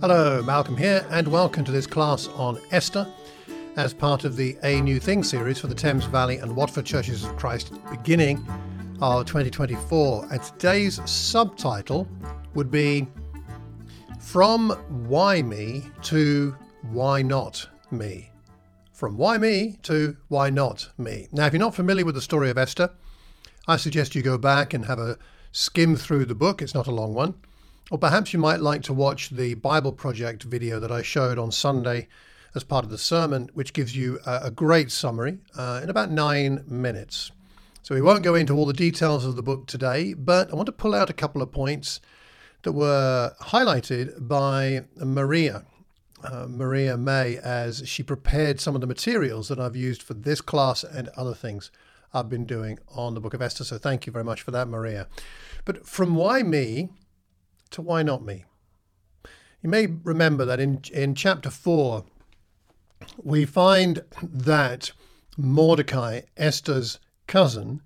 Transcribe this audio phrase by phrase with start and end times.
[0.00, 3.06] Hello, Malcolm here, and welcome to this class on Esther
[3.76, 7.22] as part of the A New Thing series for the Thames Valley and Watford Churches
[7.22, 8.38] of Christ beginning
[9.02, 10.28] of 2024.
[10.32, 12.08] And today's subtitle
[12.54, 13.08] would be
[14.18, 14.70] From
[15.06, 16.56] Why Me to
[16.92, 18.30] Why Not Me.
[18.94, 21.28] From Why Me to Why Not Me.
[21.30, 22.88] Now, if you're not familiar with the story of Esther,
[23.68, 25.18] I suggest you go back and have a
[25.52, 26.62] skim through the book.
[26.62, 27.34] It's not a long one.
[27.90, 31.50] Or perhaps you might like to watch the Bible Project video that I showed on
[31.50, 32.06] Sunday
[32.54, 36.64] as part of the sermon, which gives you a, great summary uh, in about nine
[36.68, 37.32] minutes.
[37.82, 40.66] So we won't go into all the details of the book today, but I want
[40.66, 42.00] to pull out a couple of points
[42.62, 45.64] that were highlighted by Maria,
[46.22, 50.40] uh, Maria May, as she prepared some of the materials that I've used for this
[50.40, 51.72] class and other things
[52.14, 53.64] I've been doing on the book of Esther.
[53.64, 55.08] So thank you very much for that, Maria.
[55.64, 56.90] But from why me
[57.70, 58.44] to why not me?
[59.62, 62.04] You may remember that in, in chapter 4,
[63.22, 64.92] we find that
[65.36, 67.82] Mordecai, Esther's cousin,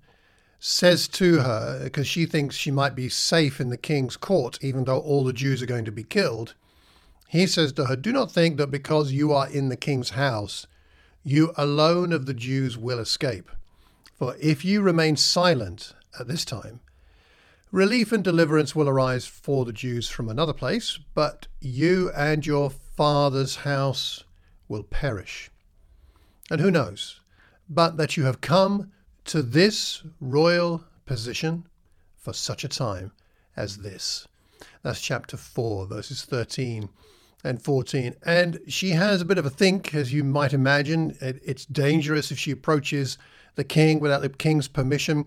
[0.59, 4.85] says to her, because she thinks she might be safe in the king's court, even
[4.85, 6.55] though all the Jews are going to be killed,
[7.27, 10.67] he says to her, Do not think that because you are in the king's house,
[11.23, 13.51] you alone of the Jews will escape.
[14.17, 16.79] For if you remain silent at this time,
[17.71, 22.69] relief and deliverance will arise for the Jews from another place, but you and your
[22.69, 24.23] father's house
[24.67, 25.49] will perish.
[26.49, 27.21] And who knows,
[27.69, 28.91] but that you have come
[29.25, 31.67] to this royal position
[32.17, 33.11] for such a time
[33.57, 34.27] as this.
[34.83, 36.89] That's chapter 4, verses 13
[37.43, 38.15] and 14.
[38.23, 41.17] And she has a bit of a think, as you might imagine.
[41.19, 43.17] It's dangerous if she approaches
[43.55, 45.25] the king without the king's permission.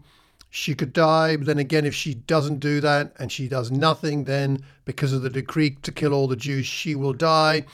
[0.50, 4.24] She could die, but then again, if she doesn't do that and she does nothing,
[4.24, 7.64] then because of the decree to kill all the Jews, she will die.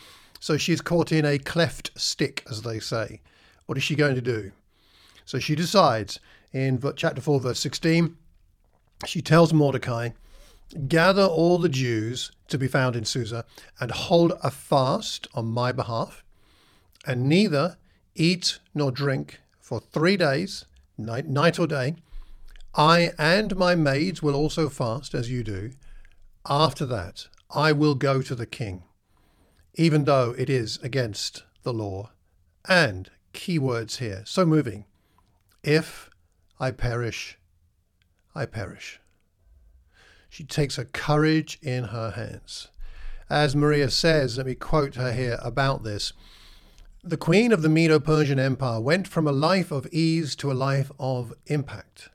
[0.41, 3.21] So she's caught in a cleft stick, as they say.
[3.67, 4.53] What is she going to do?
[5.25, 6.19] So she decides
[6.53, 8.17] in chapter 4, verse 16,
[9.07, 10.11] she tells Mordecai,
[10.89, 13.45] Gather all the Jews to be found in Susa
[13.81, 16.25] and hold a fast on my behalf,
[17.07, 17.77] and neither
[18.15, 20.65] eat nor drink for three days,
[20.99, 21.97] night, night or day.
[22.77, 25.71] I and my maids will also fast as you do.
[26.45, 28.83] After that, I will go to the king,
[29.75, 32.11] even though it is against the law.
[32.69, 34.87] And key words here, so moving.
[35.63, 36.11] If
[36.59, 37.39] I perish,
[38.35, 39.01] I perish.
[40.29, 42.69] She takes her courage in her hands.
[43.31, 46.13] As Maria says, let me quote her here about this.
[47.05, 50.55] The queen of the Medo Persian Empire went from a life of ease to a
[50.55, 52.09] life of impact.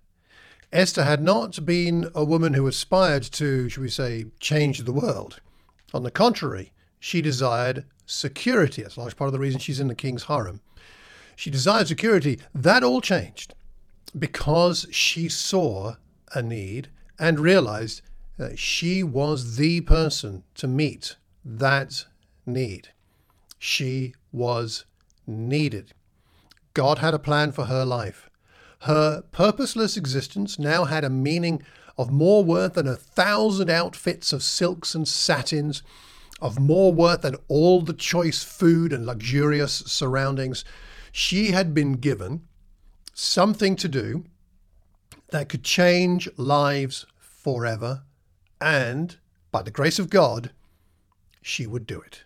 [0.71, 5.41] Esther had not been a woman who aspired to, should we say, change the world.
[5.93, 8.83] On the contrary, she desired security.
[8.83, 10.61] That's a large part of the reason she's in the king's harem.
[11.35, 12.39] She desired security.
[12.53, 13.55] That all changed
[14.17, 15.95] because she saw
[16.33, 18.01] a need and realized
[18.37, 22.05] that she was the person to meet that
[22.45, 22.89] need.
[23.57, 24.85] She was
[25.25, 25.93] needed.
[26.73, 28.28] God had a plan for her life.
[28.83, 31.63] Her purposeless existence now had a meaning
[31.97, 35.83] of more worth than a thousand outfits of silks and satins,
[36.41, 40.63] of more worth than all the choice food and luxurious surroundings.
[41.11, 42.47] She had been given
[43.13, 44.23] something to do
[45.31, 48.03] that could change lives forever,
[48.61, 49.17] and
[49.51, 50.51] by the grace of God,
[51.41, 52.23] she would do it.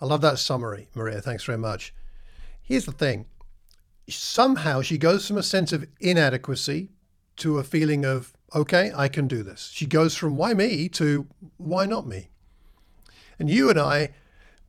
[0.00, 1.20] I love that summary, Maria.
[1.20, 1.92] Thanks very much.
[2.62, 3.26] Here's the thing
[4.08, 6.90] somehow she goes from a sense of inadequacy
[7.36, 9.70] to a feeling of, okay, I can do this.
[9.72, 11.26] She goes from why me to
[11.56, 12.30] why not me?
[13.38, 14.10] And you and I,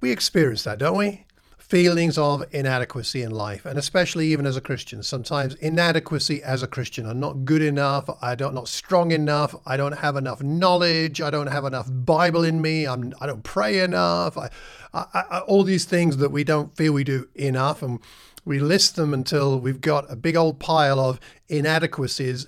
[0.02, 1.26] we experience that, don't we?
[1.74, 5.02] Feelings of inadequacy in life, and especially even as a Christian.
[5.02, 7.08] Sometimes inadequacy as a Christian.
[7.08, 8.08] I'm not good enough.
[8.22, 9.56] I don't not strong enough.
[9.66, 11.20] I don't have enough knowledge.
[11.20, 12.86] I don't have enough Bible in me.
[12.86, 14.38] I'm I don't pray enough.
[14.38, 14.52] I,
[14.94, 18.00] I, I, all these things that we don't feel we do enough, and
[18.46, 21.20] we list them until we've got a big old pile of
[21.50, 22.46] inadequacies,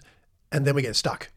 [0.51, 1.31] and then we get stuck.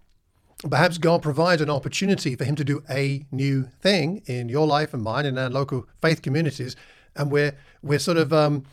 [0.68, 4.92] Perhaps God provides an opportunity for Him to do a new thing in your life
[4.92, 6.76] and mine and our local faith communities
[7.18, 8.64] and we're we're sort of um,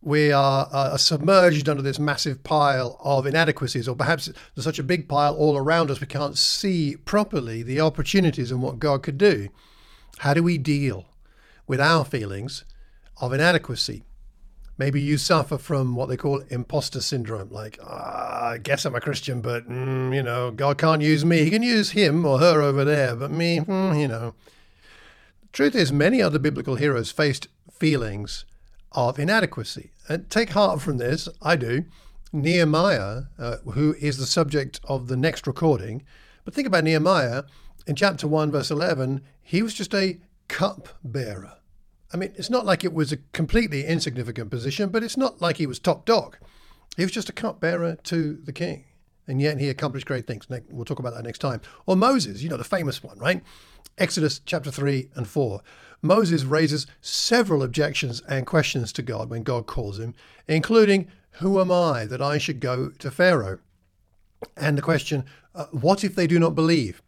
[0.00, 4.84] we are uh, submerged under this massive pile of inadequacies, or perhaps there's such a
[4.84, 9.18] big pile all around us we can't see properly the opportunities and what God could
[9.18, 9.48] do.
[10.18, 11.06] How do we deal
[11.66, 12.64] with our feelings
[13.20, 14.04] of inadequacy?
[14.76, 19.00] Maybe you suffer from what they call imposter syndrome, like, ah, I guess I'm a
[19.00, 21.42] Christian, but, mm, you know, God can't use me.
[21.42, 24.34] He can use him or her over there, but me, mm, you know.
[25.52, 27.48] truth is, many other biblical heroes faced
[27.78, 28.44] feelings
[28.92, 29.92] of inadequacy.
[30.08, 31.84] And take heart from this, I do.
[32.32, 36.04] Nehemiah, uh, who is the subject of the next recording,
[36.44, 37.44] but think about Nehemiah
[37.86, 41.54] in chapter 1, verse 11, he was just a cup bearer.
[42.12, 45.56] I mean, it's not like it was a completely insignificant position, but it's not like
[45.56, 46.36] he was top dog.
[46.96, 48.84] He was just a cup bearer to the king.
[49.26, 50.46] And yet he accomplished great things.
[50.70, 51.60] We'll talk about that next time.
[51.84, 53.42] Or Moses, you know, the famous one, right?
[53.98, 55.60] Exodus chapter 3 and 4.
[56.00, 60.14] Moses raises several objections and questions to God when God calls him,
[60.46, 63.58] including, Who am I that I should go to Pharaoh?
[64.56, 65.24] And the question,
[65.54, 67.02] uh, What if they do not believe?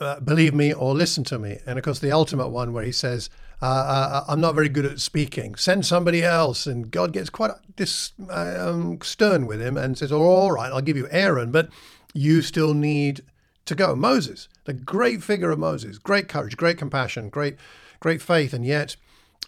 [0.00, 1.58] Uh, believe me or listen to me.
[1.66, 3.30] And of course, the ultimate one where he says,
[3.62, 5.54] uh, uh, I'm not very good at speaking.
[5.54, 6.66] Send somebody else.
[6.66, 10.80] And God gets quite dis, um, stern with him and says, oh, All right, I'll
[10.80, 11.68] give you Aaron, but
[12.12, 13.22] you still need
[13.66, 13.94] to go.
[13.94, 17.56] Moses, the great figure of Moses, great courage, great compassion, great,
[18.00, 18.96] great faith, and yet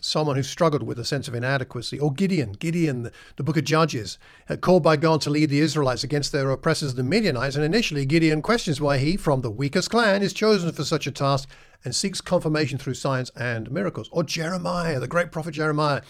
[0.00, 1.98] someone who struggled with a sense of inadequacy.
[1.98, 4.18] Or Gideon, Gideon, the, the book of Judges,
[4.48, 7.56] uh, called by God to lead the Israelites against their oppressors, the Midianites.
[7.56, 11.10] And initially, Gideon questions why he, from the weakest clan, is chosen for such a
[11.12, 11.48] task
[11.84, 14.08] and seeks confirmation through signs and miracles.
[14.12, 16.02] Or Jeremiah, the great prophet Jeremiah.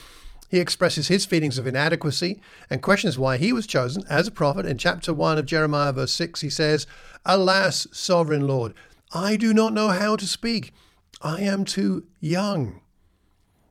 [0.48, 2.40] He expresses his feelings of inadequacy
[2.70, 4.66] and questions why he was chosen as a prophet.
[4.66, 6.87] In chapter 1 of Jeremiah, verse 6, he says,
[7.25, 8.75] Alas, sovereign Lord,
[9.12, 10.72] I do not know how to speak.
[11.20, 12.81] I am too young.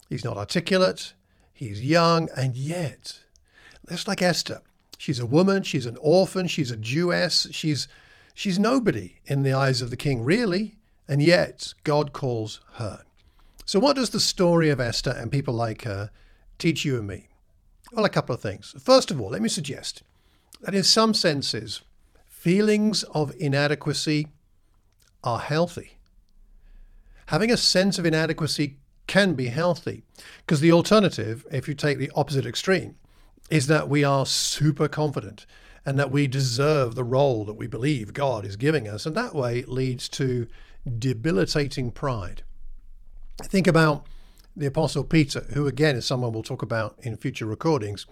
[0.09, 1.13] He's not articulate,
[1.53, 3.21] he's young, and yet,
[3.89, 4.61] just like Esther,
[4.97, 7.87] she's a woman, she's an orphan, she's a Jewess, she's
[8.33, 13.03] she's nobody in the eyes of the king, really, and yet God calls her.
[13.65, 16.11] So, what does the story of Esther and people like her
[16.57, 17.27] teach you and me?
[17.91, 18.75] Well, a couple of things.
[18.79, 20.03] First of all, let me suggest
[20.61, 21.81] that in some senses,
[22.25, 24.27] feelings of inadequacy
[25.23, 25.97] are healthy.
[27.27, 30.03] Having a sense of inadequacy can be healthy.
[30.45, 32.95] Because the alternative, if you take the opposite extreme,
[33.49, 35.45] is that we are super confident
[35.85, 39.05] and that we deserve the role that we believe God is giving us.
[39.05, 40.47] And that way leads to
[40.97, 42.43] debilitating pride.
[43.43, 44.07] Think about
[44.55, 48.05] the Apostle Peter, who again is someone we'll talk about in future recordings.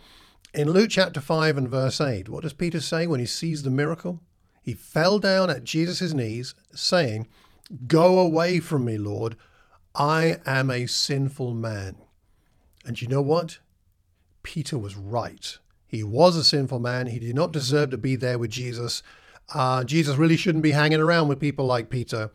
[0.53, 3.69] In Luke chapter 5 and verse 8, what does Peter say when he sees the
[3.69, 4.19] miracle?
[4.61, 7.27] He fell down at Jesus' knees, saying,
[7.87, 9.35] Go away from me, Lord,
[9.95, 11.95] I am a sinful man.
[12.85, 13.59] And you know what?
[14.43, 15.57] Peter was right.
[15.85, 17.07] He was a sinful man.
[17.07, 19.01] He did not deserve to be there with Jesus.
[19.53, 22.31] Uh, Jesus really shouldn't be hanging around with people like Peter.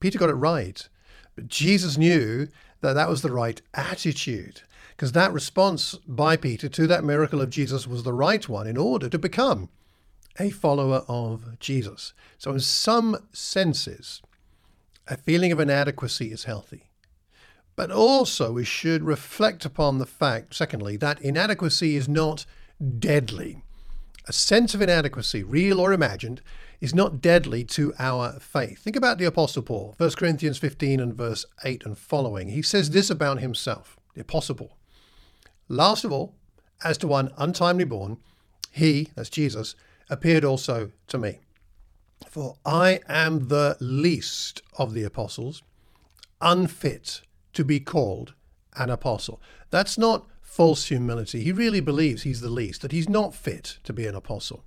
[0.00, 0.88] Peter got it right.
[1.36, 2.48] But Jesus knew
[2.82, 7.50] that that was the right attitude because that response by Peter to that miracle of
[7.50, 9.68] Jesus was the right one in order to become
[10.38, 12.12] a follower of Jesus.
[12.38, 14.22] So, in some senses,
[15.08, 16.90] a feeling of inadequacy is healthy.
[17.74, 22.44] But also, we should reflect upon the fact, secondly, that inadequacy is not
[22.98, 23.62] deadly.
[24.28, 26.42] A sense of inadequacy, real or imagined,
[26.82, 28.80] is not deadly to our faith.
[28.80, 32.48] Think about the Apostle Paul, 1 Corinthians 15 and verse 8 and following.
[32.48, 34.76] He says this about himself, the Apostle Paul.
[35.68, 36.34] Last of all,
[36.82, 38.18] as to one untimely born,
[38.72, 39.76] he, that's Jesus,
[40.10, 41.38] appeared also to me.
[42.28, 45.62] For I am the least of the apostles,
[46.40, 48.34] unfit to be called
[48.76, 49.40] an apostle.
[49.70, 51.44] That's not false humility.
[51.44, 54.64] He really believes he's the least, that he's not fit to be an apostle.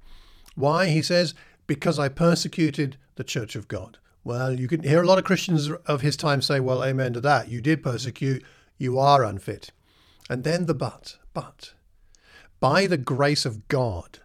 [0.55, 0.87] Why?
[0.87, 1.33] He says,
[1.67, 3.97] because I persecuted the church of God.
[4.23, 7.21] Well, you can hear a lot of Christians of his time say, well, amen to
[7.21, 7.49] that.
[7.49, 8.43] You did persecute,
[8.77, 9.71] you are unfit.
[10.29, 11.73] And then the but, but.
[12.59, 14.19] By the grace of God,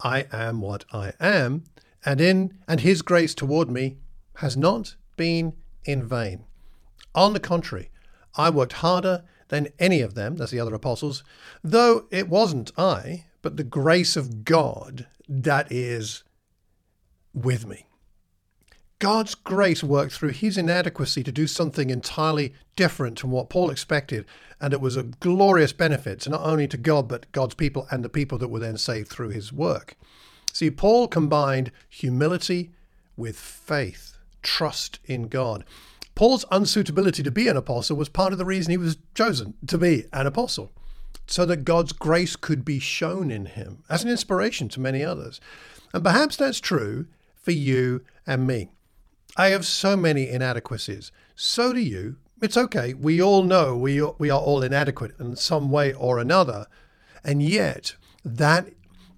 [0.00, 1.64] I am what I am,
[2.04, 3.98] and in and his grace toward me
[4.36, 6.44] has not been in vain.
[7.14, 7.90] On the contrary,
[8.36, 11.22] I worked harder than any of them, that's the other apostles,
[11.62, 16.24] though it wasn't I, but the grace of God that is
[17.34, 17.86] with me.
[19.00, 24.24] God's grace worked through his inadequacy to do something entirely different from what Paul expected,
[24.60, 28.02] and it was a glorious benefit to not only to God, but God's people and
[28.02, 29.96] the people that were then saved through his work.
[30.52, 32.72] See, Paul combined humility
[33.16, 35.64] with faith, trust in God.
[36.14, 39.76] Paul's unsuitability to be an apostle was part of the reason he was chosen to
[39.76, 40.72] be an apostle,
[41.26, 45.40] so that God's grace could be shown in him as an inspiration to many others.
[45.92, 47.06] And perhaps that's true
[47.44, 48.70] for you and me.
[49.36, 51.12] I have so many inadequacies.
[51.36, 52.16] So do you.
[52.40, 52.94] It's okay.
[52.94, 56.66] We all know we, we are all inadequate in some way or another.
[57.22, 58.68] And yet, that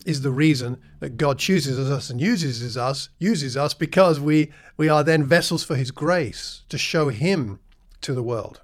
[0.04, 4.88] is the reason that God chooses us and uses us, uses us because we, we
[4.88, 7.59] are then vessels for his grace to show him
[8.02, 8.61] to the world.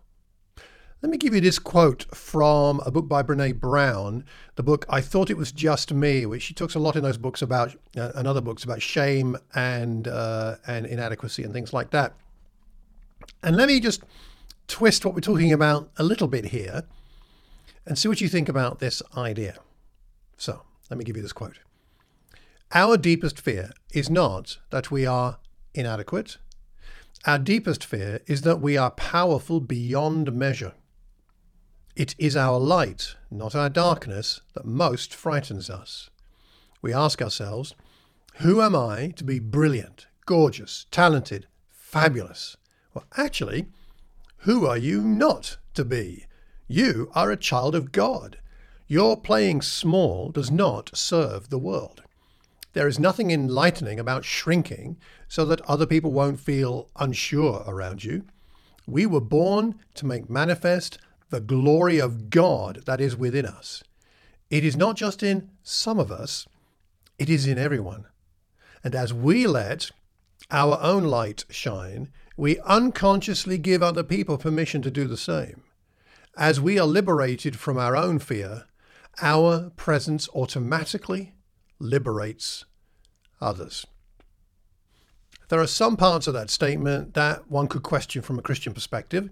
[1.03, 5.01] Let me give you this quote from a book by Brene Brown, the book I
[5.01, 8.13] Thought It Was Just Me, which she talks a lot in those books about, uh,
[8.15, 12.15] and other books about shame and, uh, and inadequacy and things like that.
[13.43, 14.05] And let me just
[14.69, 16.85] twist what we're talking about a little bit here
[17.85, 19.57] and see what you think about this idea.
[20.37, 21.59] So, let me give you this quote
[22.71, 25.39] Our deepest fear is not that we are
[25.75, 26.37] inadequate.
[27.27, 30.75] Our deepest fear is that we are powerful beyond measure.
[31.95, 36.09] It is our light, not our darkness, that most frightens us.
[36.81, 37.75] We ask ourselves,
[38.37, 42.57] who am I to be brilliant, gorgeous, talented, fabulous?
[42.95, 43.67] Well, actually,
[44.39, 46.25] who are you not to be?
[46.67, 48.39] You are a child of God.
[48.87, 52.03] Your playing small does not serve the world.
[52.73, 54.97] There is nothing enlightening about shrinking
[55.29, 58.25] so that other people won't feel unsure around you.
[58.87, 60.99] We were born to make manifest
[61.33, 63.83] the glory of God that is within us.
[64.51, 66.47] It is not just in some of us,
[67.19, 68.05] it is in everyone.
[68.85, 69.91] And as we let
[70.51, 75.63] our own light shine, we unconsciously give other people permission to do the same.
[76.37, 78.65] As we are liberated from our own fear,
[79.23, 81.33] our presence automatically
[81.79, 82.67] liberates
[83.41, 83.87] others.
[85.49, 89.31] There are some parts of that statement that one could question from a Christian perspective.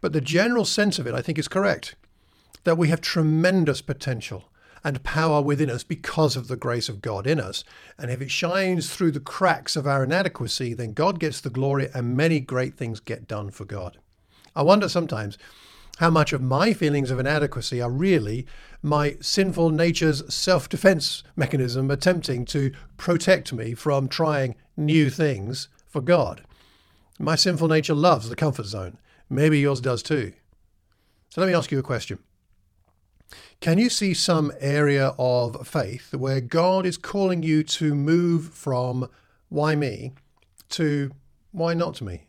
[0.00, 1.94] But the general sense of it, I think, is correct
[2.64, 4.50] that we have tremendous potential
[4.84, 7.64] and power within us because of the grace of God in us.
[7.98, 11.88] And if it shines through the cracks of our inadequacy, then God gets the glory
[11.94, 13.98] and many great things get done for God.
[14.54, 15.36] I wonder sometimes
[15.98, 18.46] how much of my feelings of inadequacy are really
[18.82, 26.00] my sinful nature's self defense mechanism attempting to protect me from trying new things for
[26.00, 26.44] God.
[27.18, 28.98] My sinful nature loves the comfort zone.
[29.30, 30.32] Maybe yours does too.
[31.30, 32.18] So let me ask you a question.
[33.60, 39.08] Can you see some area of faith where God is calling you to move from
[39.48, 40.12] why me
[40.70, 41.10] to
[41.52, 42.28] why not me?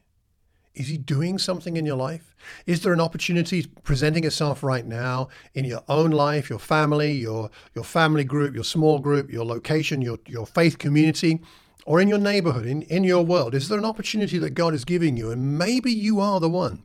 [0.74, 2.36] Is he doing something in your life?
[2.66, 7.50] Is there an opportunity presenting itself right now in your own life, your family, your,
[7.76, 11.42] your family group, your small group, your location, your, your faith community,
[11.86, 13.54] or in your neighborhood, in, in your world?
[13.54, 15.32] Is there an opportunity that God is giving you?
[15.32, 16.84] And maybe you are the one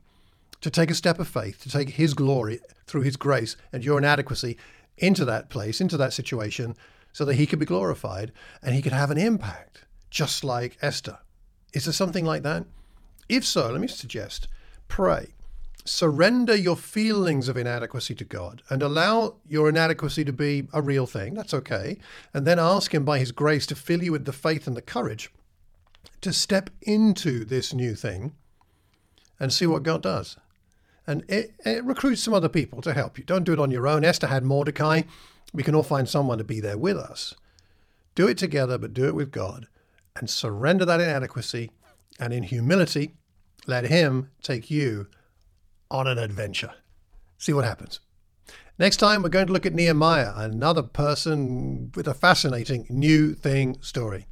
[0.65, 3.99] to take a step of faith, to take His glory through His grace and your
[3.99, 4.57] inadequacy
[4.97, 6.75] into that place, into that situation,
[7.13, 11.19] so that He could be glorified and He could have an impact, just like Esther.
[11.75, 12.65] Is there something like that?
[13.29, 14.49] If so, let me suggest
[14.89, 15.35] pray.
[15.85, 21.05] Surrender your feelings of inadequacy to God and allow your inadequacy to be a real
[21.05, 21.35] thing.
[21.35, 21.99] That's okay.
[22.33, 24.81] And then ask Him by His grace to fill you with the faith and the
[24.81, 25.31] courage
[26.23, 28.33] to step into this new thing
[29.39, 30.39] and see what God does
[31.07, 33.25] and it, it, recruits some other people to help you.
[33.25, 34.05] Don't do it on your own.
[34.05, 35.03] Esther had Mordecai.
[35.53, 37.35] We can all find someone to be there with us.
[38.15, 39.67] Do it together, but do it with God
[40.17, 41.71] and surrender that inadequacy.
[42.19, 43.15] And in humility,
[43.67, 45.09] let Him take you
[45.91, 46.73] on an adventure.
[47.39, 48.01] See what happens.
[48.79, 53.77] Next time, we're going to look at Nehemiah, another person with a fascinating new thing
[53.81, 54.27] story.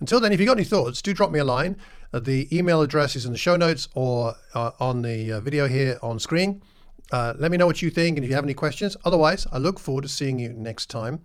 [0.00, 1.76] Until then, if you've got any thoughts, do drop me a line.
[2.12, 5.66] Uh, the email address is in the show notes or uh, on the uh, video
[5.66, 6.62] here on screen.
[7.10, 8.96] Uh, let me know what you think and if you have any questions.
[9.04, 11.20] Otherwise, I look forward to seeing you next time.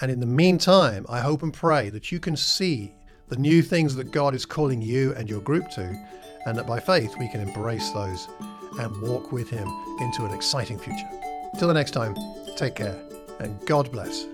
[0.00, 2.92] And in the meantime, I hope and pray that you can see
[3.28, 6.06] the new things that God is calling you and your group to,
[6.46, 8.28] and that by faith we can embrace those
[8.78, 9.66] and walk with Him
[10.00, 11.08] into an exciting future.
[11.58, 12.14] Till the next time,
[12.56, 12.98] take care
[13.40, 14.26] and God bless.